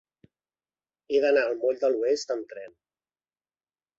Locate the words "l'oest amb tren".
1.95-2.75